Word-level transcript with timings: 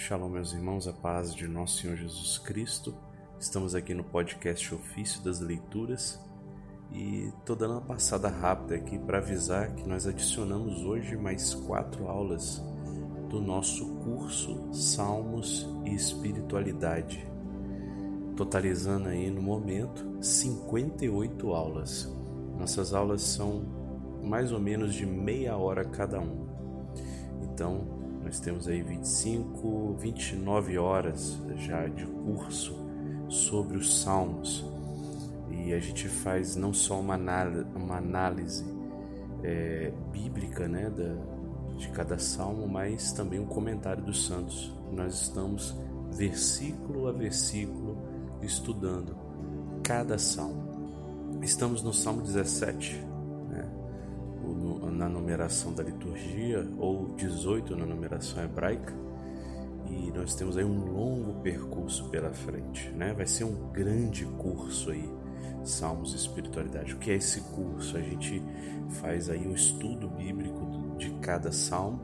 Shalom, 0.00 0.28
meus 0.28 0.52
irmãos, 0.52 0.86
a 0.86 0.92
paz 0.92 1.34
de 1.34 1.48
nosso 1.48 1.82
Senhor 1.82 1.96
Jesus 1.96 2.38
Cristo. 2.38 2.94
Estamos 3.38 3.74
aqui 3.74 3.92
no 3.92 4.04
podcast 4.04 4.72
Ofício 4.72 5.20
das 5.22 5.40
Leituras 5.40 6.20
e 6.92 7.32
estou 7.36 7.56
dando 7.56 7.72
uma 7.72 7.80
passada 7.80 8.28
rápida 8.28 8.76
aqui 8.76 8.96
para 8.96 9.18
avisar 9.18 9.74
que 9.74 9.86
nós 9.88 10.06
adicionamos 10.06 10.84
hoje 10.84 11.16
mais 11.16 11.52
quatro 11.52 12.06
aulas 12.06 12.62
do 13.28 13.40
nosso 13.40 13.86
curso 13.96 14.72
Salmos 14.72 15.68
e 15.84 15.92
Espiritualidade, 15.92 17.26
totalizando 18.36 19.08
aí 19.08 19.28
no 19.28 19.42
momento 19.42 20.06
58 20.22 21.52
aulas. 21.52 22.08
Nossas 22.56 22.94
aulas 22.94 23.22
são 23.22 23.64
mais 24.22 24.52
ou 24.52 24.60
menos 24.60 24.94
de 24.94 25.04
meia 25.04 25.56
hora 25.56 25.84
cada 25.84 26.20
um. 26.20 26.46
Então, 27.42 28.07
nós 28.28 28.40
temos 28.40 28.68
aí 28.68 28.82
25, 28.82 29.96
29 29.98 30.76
horas 30.76 31.40
já 31.56 31.88
de 31.88 32.04
curso 32.04 32.76
sobre 33.26 33.78
os 33.78 34.02
salmos. 34.02 34.66
E 35.50 35.72
a 35.72 35.78
gente 35.78 36.10
faz 36.10 36.54
não 36.54 36.74
só 36.74 37.00
uma 37.00 37.14
análise, 37.14 37.64
uma 37.74 37.96
análise 37.96 38.66
é, 39.42 39.90
bíblica 40.12 40.68
né, 40.68 40.90
da, 40.90 41.16
de 41.78 41.88
cada 41.88 42.18
salmo, 42.18 42.68
mas 42.68 43.12
também 43.12 43.40
um 43.40 43.46
comentário 43.46 44.04
dos 44.04 44.26
santos. 44.26 44.74
Nós 44.92 45.22
estamos 45.22 45.74
versículo 46.12 47.08
a 47.08 47.12
versículo 47.12 47.96
estudando 48.42 49.16
cada 49.82 50.18
salmo. 50.18 51.40
Estamos 51.40 51.82
no 51.82 51.94
Salmo 51.94 52.20
17, 52.20 53.02
na 54.98 55.08
numeração 55.08 55.72
da 55.72 55.84
liturgia, 55.84 56.68
ou 56.76 57.14
18 57.14 57.76
na 57.76 57.86
numeração 57.86 58.42
hebraica, 58.42 58.92
e 59.88 60.10
nós 60.10 60.34
temos 60.34 60.58
aí 60.58 60.64
um 60.64 60.92
longo 60.92 61.40
percurso 61.40 62.08
pela 62.10 62.30
frente, 62.32 62.90
né? 62.90 63.14
Vai 63.14 63.26
ser 63.26 63.44
um 63.44 63.70
grande 63.70 64.26
curso 64.26 64.90
aí, 64.90 65.08
Salmos 65.64 66.12
e 66.12 66.16
Espiritualidade. 66.16 66.94
O 66.94 66.98
que 66.98 67.12
é 67.12 67.14
esse 67.14 67.40
curso? 67.40 67.96
A 67.96 68.00
gente 68.00 68.42
faz 69.00 69.30
aí 69.30 69.46
um 69.46 69.54
estudo 69.54 70.08
bíblico 70.08 70.96
de 70.98 71.10
cada 71.20 71.52
salmo. 71.52 72.00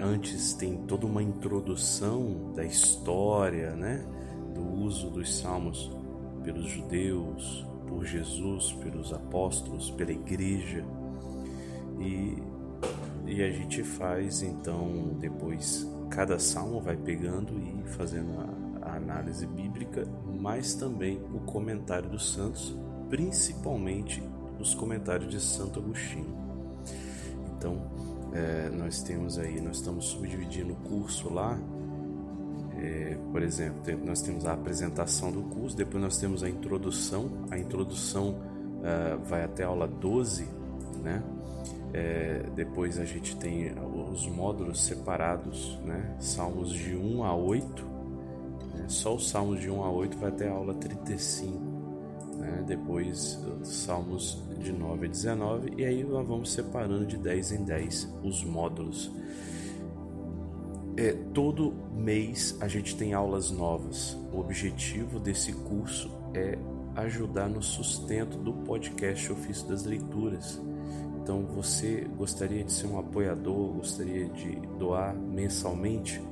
Antes 0.00 0.54
tem 0.54 0.76
toda 0.86 1.06
uma 1.06 1.22
introdução 1.22 2.52
da 2.54 2.64
história, 2.64 3.74
né? 3.74 4.06
Do 4.54 4.62
uso 4.62 5.10
dos 5.10 5.36
salmos 5.36 5.90
pelos 6.42 6.66
judeus, 6.66 7.66
por 7.88 8.04
Jesus, 8.04 8.72
pelos 8.74 9.12
apóstolos, 9.12 9.90
pela 9.90 10.12
igreja 10.12 10.84
e, 12.00 12.36
e 13.26 13.42
a 13.42 13.50
gente 13.50 13.82
faz 13.82 14.42
então 14.42 15.16
depois 15.18 15.88
cada 16.10 16.38
salmo 16.38 16.80
vai 16.80 16.96
pegando 16.96 17.52
e 17.58 17.82
fazendo 17.90 18.38
a, 18.38 18.90
a 18.90 18.96
análise 18.96 19.46
bíblica, 19.46 20.06
mas 20.40 20.74
também 20.74 21.20
o 21.32 21.40
comentário 21.40 22.08
dos 22.08 22.32
santos, 22.32 22.76
principalmente 23.08 24.22
os 24.58 24.74
comentários 24.74 25.30
de 25.30 25.40
Santo 25.40 25.80
Agostinho. 25.80 26.34
Então 27.56 27.80
é, 28.32 28.68
nós 28.70 29.02
temos 29.02 29.38
aí, 29.38 29.60
nós 29.60 29.76
estamos 29.76 30.06
subdividindo 30.06 30.72
o 30.72 30.76
curso 30.76 31.32
lá. 31.32 31.58
É, 32.76 33.16
por 33.30 33.42
exemplo, 33.42 33.80
nós 34.04 34.20
temos 34.22 34.44
a 34.44 34.52
apresentação 34.52 35.30
do 35.30 35.42
curso, 35.42 35.76
depois 35.76 36.02
nós 36.02 36.18
temos 36.18 36.42
a 36.42 36.48
introdução. 36.48 37.30
A 37.50 37.58
introdução 37.58 38.36
é, 38.82 39.16
vai 39.16 39.44
até 39.44 39.62
a 39.62 39.68
aula 39.68 39.86
12, 39.86 40.46
né? 41.02 41.22
É, 41.94 42.42
depois 42.56 42.98
a 42.98 43.04
gente 43.04 43.36
tem 43.36 43.72
os 44.10 44.26
módulos 44.26 44.84
separados, 44.84 45.78
né? 45.84 46.16
Salmos 46.18 46.70
de 46.70 46.96
1 46.96 47.22
a 47.22 47.36
8. 47.36 47.84
Né? 48.74 48.86
Só 48.88 49.14
os 49.14 49.30
salmos 49.30 49.60
de 49.60 49.70
1 49.70 49.80
a 49.80 49.90
8 49.92 50.18
vai 50.18 50.30
até 50.30 50.48
a 50.48 50.52
aula 50.52 50.74
35. 50.74 51.56
Né? 52.36 52.64
Depois 52.66 53.38
salmos 53.62 54.42
de 54.58 54.72
9 54.72 55.06
a 55.06 55.08
19. 55.08 55.74
E 55.76 55.84
aí 55.84 56.02
nós 56.02 56.26
vamos 56.26 56.52
separando 56.52 57.06
de 57.06 57.16
10 57.16 57.52
em 57.52 57.64
10 57.64 58.12
os 58.24 58.42
módulos. 58.42 59.12
É, 60.96 61.12
todo 61.32 61.72
mês 61.94 62.56
a 62.60 62.66
gente 62.66 62.96
tem 62.96 63.14
aulas 63.14 63.52
novas. 63.52 64.18
O 64.32 64.40
objetivo 64.40 65.20
desse 65.20 65.52
curso 65.52 66.10
é 66.34 66.58
ajudar 66.96 67.48
no 67.48 67.62
sustento 67.62 68.36
do 68.36 68.52
podcast 68.52 69.30
Ofício 69.30 69.68
das 69.68 69.84
Leituras 69.84 70.60
então, 71.24 71.46
você 71.46 72.06
gostaria 72.18 72.62
de 72.62 72.70
ser 72.70 72.86
um 72.86 72.98
apoiador, 72.98 73.72
gostaria 73.72 74.28
de 74.28 74.56
doar 74.78 75.14
mensalmente? 75.14 76.22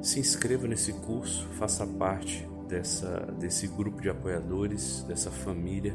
Se 0.00 0.18
inscreva 0.18 0.66
nesse 0.66 0.94
curso, 0.94 1.46
faça 1.58 1.86
parte 1.86 2.48
dessa, 2.66 3.30
desse 3.38 3.66
grupo 3.68 4.00
de 4.00 4.08
apoiadores, 4.08 5.04
dessa 5.06 5.30
família 5.30 5.94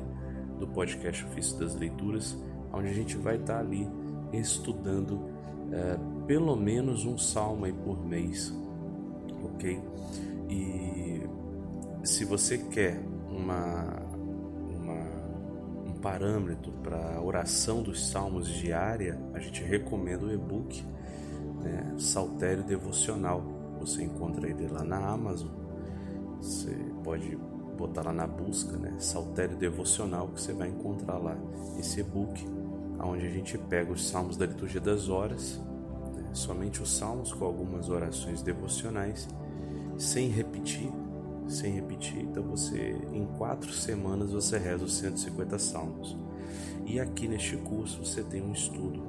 do 0.59 0.67
podcast 0.67 1.25
Ofício 1.25 1.57
das 1.57 1.73
Leituras, 1.73 2.37
onde 2.71 2.87
a 2.87 2.93
gente 2.93 3.17
vai 3.17 3.37
estar 3.37 3.57
ali 3.57 3.89
estudando 4.31 5.19
é, 5.71 5.97
pelo 6.27 6.55
menos 6.55 7.03
um 7.03 7.17
salmo 7.17 7.65
aí 7.65 7.73
por 7.73 8.05
mês, 8.05 8.53
ok? 9.43 9.81
E 10.51 11.23
se 12.03 12.25
você 12.25 12.59
quer 12.59 13.01
uma 13.27 14.06
parâmetro 15.97 16.71
para 16.83 17.21
oração 17.21 17.81
dos 17.81 18.09
salmos 18.09 18.47
diária, 18.47 19.19
a 19.33 19.39
gente 19.39 19.63
recomenda 19.63 20.25
o 20.25 20.33
e-book 20.33 20.83
né, 21.61 21.95
Saltério 21.97 22.63
Devocional. 22.63 23.43
Você 23.79 24.03
encontra 24.03 24.49
ele 24.49 24.67
lá 24.67 24.83
na 24.83 24.97
Amazon. 24.97 25.49
Você 26.41 26.75
pode 27.03 27.37
botar 27.77 28.03
lá 28.03 28.13
na 28.13 28.27
busca, 28.27 28.75
né, 28.77 28.95
Saltério 28.99 29.55
Devocional, 29.55 30.27
que 30.29 30.41
você 30.41 30.53
vai 30.53 30.69
encontrar 30.69 31.17
lá 31.17 31.37
esse 31.79 31.99
e-book, 31.99 32.45
onde 32.99 33.25
a 33.25 33.29
gente 33.29 33.57
pega 33.57 33.91
os 33.91 34.07
salmos 34.07 34.35
da 34.35 34.45
liturgia 34.45 34.81
das 34.81 35.09
horas, 35.09 35.61
né, 36.15 36.29
somente 36.33 36.81
os 36.81 36.97
salmos 36.97 37.31
com 37.31 37.45
algumas 37.45 37.89
orações 37.89 38.41
devocionais, 38.41 39.27
sem 39.97 40.29
repetir 40.29 40.91
sem 41.47 41.73
repetir. 41.73 42.21
Então 42.21 42.43
você, 42.43 42.97
em 43.13 43.25
quatro 43.37 43.71
semanas, 43.71 44.31
você 44.31 44.57
reza 44.57 44.85
os 44.85 44.97
150 44.97 45.57
salmos. 45.59 46.17
E 46.85 46.99
aqui 46.99 47.27
neste 47.27 47.57
curso 47.57 48.03
você 48.03 48.23
tem 48.23 48.41
um 48.41 48.53
estudo 48.53 49.01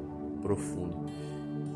profundo, 0.43 1.06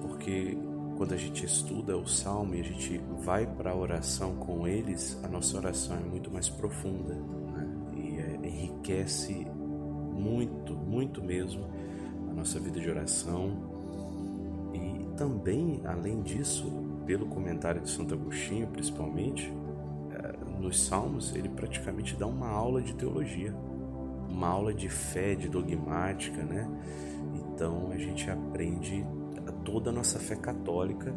porque 0.00 0.56
quando 0.96 1.14
a 1.14 1.16
gente 1.16 1.44
estuda 1.44 1.96
o 1.96 2.06
salmo 2.06 2.54
e 2.54 2.60
a 2.60 2.64
gente 2.64 3.00
vai 3.24 3.46
para 3.46 3.70
a 3.70 3.76
oração 3.76 4.36
com 4.36 4.66
eles, 4.66 5.18
a 5.22 5.28
nossa 5.28 5.56
oração 5.56 5.96
é 5.96 6.00
muito 6.00 6.30
mais 6.30 6.48
profunda 6.48 7.14
né? 7.14 7.68
e 7.96 8.18
é, 8.18 8.48
enriquece 8.48 9.46
muito, 10.12 10.74
muito 10.74 11.22
mesmo 11.22 11.64
a 12.30 12.34
nossa 12.34 12.58
vida 12.60 12.80
de 12.80 12.88
oração. 12.88 13.70
E 14.74 15.16
também, 15.16 15.80
além 15.84 16.22
disso, 16.22 16.70
pelo 17.06 17.26
comentário 17.26 17.80
de 17.80 17.90
Santo 17.90 18.14
Agostinho, 18.14 18.66
principalmente, 18.68 19.52
nos 20.62 20.84
Salmos, 20.84 21.34
ele 21.34 21.48
praticamente 21.48 22.16
dá 22.16 22.26
uma 22.26 22.48
aula 22.48 22.80
de 22.80 22.94
teologia, 22.94 23.54
uma 24.28 24.48
aula 24.48 24.72
de 24.72 24.88
fé, 24.88 25.34
de 25.34 25.48
dogmática, 25.48 26.42
né? 26.42 26.68
Então 27.34 27.90
a 27.90 27.98
gente 27.98 28.30
aprende 28.30 29.04
toda 29.64 29.90
a 29.90 29.92
nossa 29.92 30.18
fé 30.18 30.36
católica 30.36 31.14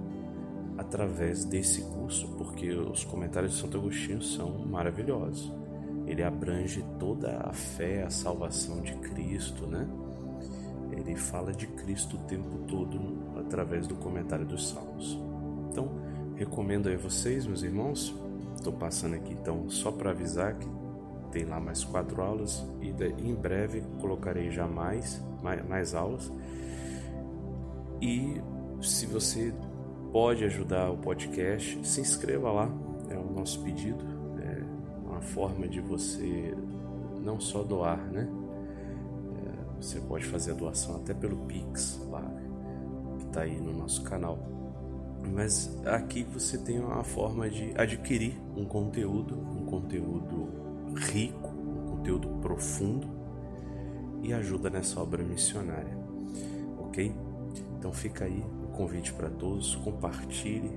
através 0.78 1.45
desse 1.45 1.81
curso, 1.83 2.28
porque 2.38 2.69
os 2.72 3.03
comentários 3.06 3.53
de 3.53 3.61
Santo 3.61 3.78
Agostinho 3.78 4.22
são 4.22 4.66
maravilhosos. 4.66 5.51
Ele 6.06 6.22
abrange 6.22 6.83
toda 7.00 7.39
a 7.39 7.53
fé, 7.53 8.03
a 8.03 8.09
salvação 8.09 8.81
de 8.81 8.94
Cristo, 8.95 9.66
né? 9.66 9.88
Ele 10.91 11.16
fala 11.16 11.51
de 11.51 11.67
Cristo 11.67 12.16
o 12.17 12.19
tempo 12.19 12.59
todo 12.67 13.00
através 13.39 13.88
do 13.88 13.95
comentário 13.95 14.45
dos 14.45 14.69
Salmos. 14.69 15.19
Então, 15.69 15.89
recomendo 16.35 16.89
aí 16.89 16.95
vocês, 16.95 17.45
meus 17.45 17.63
irmãos, 17.63 18.13
Estou 18.65 18.79
passando 18.79 19.13
aqui 19.13 19.31
então 19.31 19.69
só 19.69 19.91
para 19.91 20.09
avisar 20.09 20.56
que 20.56 20.67
tem 21.31 21.45
lá 21.45 21.59
mais 21.59 21.83
quatro 21.83 22.19
aulas 22.19 22.65
e 22.81 22.89
em 23.21 23.35
breve 23.35 23.83
colocarei 24.01 24.50
já 24.50 24.65
mais, 24.65 25.23
mais, 25.44 25.69
mais 25.69 25.94
aulas. 25.94 26.33
E 28.01 28.41
se 28.81 29.06
você 29.06 29.53
pode 30.12 30.44
ajudar 30.45 30.89
o 30.89 30.97
podcast, 30.97 31.88
se 31.88 32.01
inscreva 32.01 32.51
lá, 32.51 32.67
é 33.07 33.15
o 33.15 33.31
nosso 33.31 33.62
pedido, 33.62 34.03
é 34.41 34.63
uma 35.07 35.21
forma 35.21 35.68
de 35.68 35.79
você 35.79 36.57
não 37.23 37.39
só 37.39 37.61
doar, 37.61 38.00
né? 38.11 38.27
É, 39.45 39.79
você 39.79 40.00
pode 40.00 40.25
fazer 40.25 40.53
a 40.53 40.56
doação 40.56 40.95
até 40.95 41.13
pelo 41.13 41.38
Pix 41.45 42.01
lá, 42.09 42.27
que 43.19 43.25
está 43.25 43.41
aí 43.41 43.61
no 43.61 43.77
nosso 43.77 44.01
canal. 44.01 44.39
Mas 45.33 45.69
aqui 45.86 46.24
você 46.24 46.57
tem 46.57 46.80
uma 46.80 47.04
forma 47.04 47.50
de 47.50 47.74
adquirir 47.77 48.39
um 48.56 48.66
conteúdo, 48.66 49.36
um 49.36 49.66
conteúdo 49.66 50.50
rico, 50.95 51.50
um 51.50 51.98
conteúdo 51.98 52.27
profundo 52.42 53.07
e 54.22 54.33
ajuda 54.33 54.69
nessa 54.69 55.00
obra 55.00 55.24
missionária, 55.24 55.95
ok? 56.80 57.13
Então 57.77 57.92
fica 57.92 58.25
aí 58.25 58.44
o 58.63 58.68
convite 58.69 59.13
para 59.13 59.30
todos, 59.30 59.75
compartilhe 59.75 60.72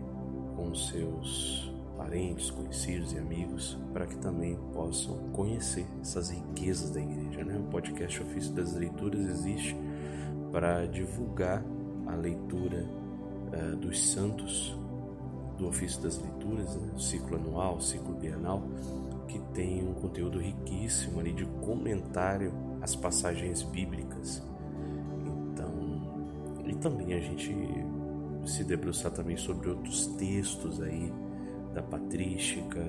com 0.54 0.74
seus 0.74 1.72
parentes, 1.96 2.50
conhecidos 2.50 3.12
e 3.12 3.18
amigos, 3.18 3.78
para 3.92 4.06
que 4.06 4.16
também 4.18 4.56
possam 4.72 5.16
conhecer 5.32 5.86
essas 6.00 6.30
riquezas 6.30 6.90
da 6.90 7.00
igreja. 7.00 7.42
Né? 7.44 7.58
O 7.58 7.70
podcast 7.70 8.22
Ofício 8.22 8.52
das 8.52 8.74
Leituras 8.74 9.20
existe 9.20 9.76
para 10.52 10.86
divulgar 10.86 11.64
a 12.06 12.14
leitura 12.14 12.86
uh, 13.52 13.76
dos 13.76 14.10
santos 14.10 14.76
do 15.56 15.66
Ofício 15.68 16.00
das 16.02 16.18
Leituras, 16.20 16.76
né? 16.76 16.92
ciclo 16.98 17.36
anual, 17.36 17.80
ciclo 17.80 18.14
bienal, 18.14 18.62
que 19.26 19.38
tem 19.52 19.86
um 19.86 19.94
conteúdo 19.94 20.38
riquíssimo 20.38 21.20
ali 21.20 21.32
de 21.32 21.44
comentário 21.44 22.52
às 22.80 22.94
passagens 22.94 23.62
bíblicas. 23.64 24.42
Então, 25.26 26.64
e 26.64 26.74
também 26.76 27.12
a 27.12 27.20
gente 27.20 27.54
se 28.46 28.64
debruçar 28.64 29.12
também 29.12 29.36
sobre 29.36 29.68
outros 29.68 30.06
textos 30.06 30.80
aí 30.80 31.12
da 31.74 31.82
patrística, 31.82 32.80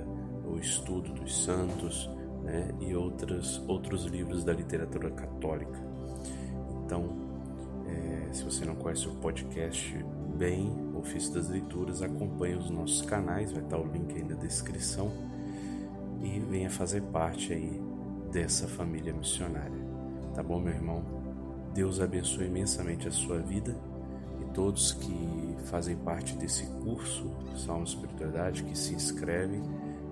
o 0.45 0.57
estudo 0.57 1.11
dos 1.13 1.43
santos, 1.43 2.09
né, 2.43 2.69
e 2.79 2.95
outros 2.95 3.61
outros 3.67 4.05
livros 4.05 4.43
da 4.43 4.53
literatura 4.53 5.11
católica. 5.11 5.79
Então, 6.85 7.09
é, 7.87 8.33
se 8.33 8.43
você 8.43 8.65
não 8.65 8.75
conhece 8.75 9.07
o 9.07 9.15
podcast 9.15 10.05
bem, 10.37 10.71
Ofício 10.95 11.33
das 11.33 11.49
Leituras, 11.49 12.01
acompanhe 12.01 12.55
os 12.55 12.69
nossos 12.69 13.01
canais, 13.01 13.51
vai 13.51 13.63
estar 13.63 13.77
o 13.77 13.85
link 13.85 14.13
aí 14.13 14.23
na 14.23 14.35
descrição 14.35 15.11
e 16.21 16.39
venha 16.39 16.69
fazer 16.69 17.01
parte 17.03 17.53
aí 17.53 17.81
dessa 18.31 18.67
família 18.67 19.13
missionária. 19.13 19.79
Tá 20.33 20.43
bom, 20.43 20.59
meu 20.59 20.73
irmão? 20.73 21.03
Deus 21.73 21.99
abençoe 21.99 22.47
imensamente 22.47 23.07
a 23.07 23.11
sua 23.11 23.39
vida 23.39 23.75
e 24.41 24.45
todos 24.53 24.93
que 24.93 25.55
fazem 25.65 25.95
parte 25.97 26.35
desse 26.35 26.65
curso 26.83 27.29
Salmo 27.55 27.83
Espiritualidade, 27.83 28.63
que 28.63 28.77
se 28.77 28.93
inscrevem, 28.93 29.61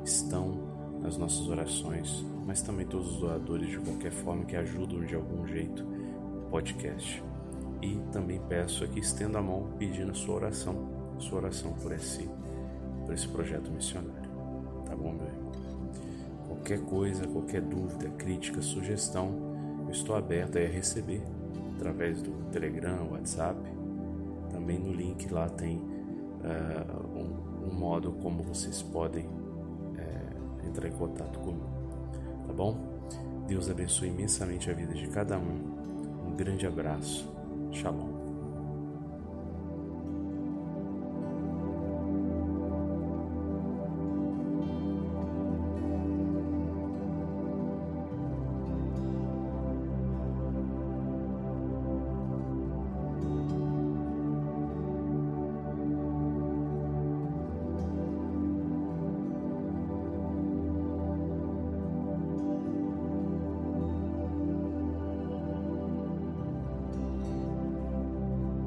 estão 0.03 0.67
nas 1.01 1.17
nossas 1.17 1.47
orações, 1.47 2.25
mas 2.45 2.61
também 2.61 2.85
todos 2.85 3.15
os 3.15 3.19
doadores 3.19 3.69
de 3.69 3.79
qualquer 3.79 4.11
forma 4.11 4.45
que 4.45 4.55
ajudam 4.55 5.03
de 5.05 5.15
algum 5.15 5.45
jeito 5.45 5.83
o 5.83 6.49
podcast. 6.49 7.23
E 7.81 7.99
também 8.11 8.41
peço 8.47 8.83
aqui, 8.83 8.99
estendo 8.99 9.37
a 9.37 9.41
mão 9.41 9.69
pedindo 9.77 10.11
a 10.11 10.15
sua 10.15 10.35
oração, 10.35 10.75
sua 11.19 11.39
oração 11.39 11.73
por 11.73 11.91
esse, 11.91 12.27
por 13.05 13.13
esse 13.13 13.27
projeto 13.27 13.71
missionário. 13.71 14.29
Tá 14.85 14.95
bom, 14.95 15.13
meu 15.13 15.27
irmão? 15.27 15.51
Qualquer 16.47 16.79
coisa, 16.81 17.27
qualquer 17.27 17.61
dúvida, 17.61 18.09
crítica, 18.17 18.61
sugestão, 18.61 19.31
eu 19.85 19.91
estou 19.91 20.15
aberto 20.15 20.57
a 20.57 20.61
receber 20.61 21.21
através 21.77 22.21
do 22.21 22.31
Telegram, 22.51 23.09
WhatsApp. 23.11 23.57
Também 24.51 24.79
no 24.79 24.91
link 24.91 25.31
lá 25.31 25.47
tem 25.47 25.77
uh, 25.77 27.07
um, 27.15 27.67
um, 27.69 27.73
modo 27.73 28.11
como 28.21 28.43
vocês 28.43 28.81
podem 28.81 29.25
uh, 29.25 30.67
entrar 30.67 30.87
em 30.87 30.93
contato 30.93 31.39
comigo. 31.39 31.69
Tá 32.47 32.53
bom? 32.53 32.77
Deus 33.47 33.69
abençoe 33.69 34.09
imensamente 34.09 34.69
a 34.69 34.73
vida 34.73 34.93
de 34.93 35.07
cada 35.07 35.37
um. 35.37 36.27
Um 36.27 36.35
grande 36.35 36.67
abraço. 36.67 37.36
Shalom. 37.71 38.16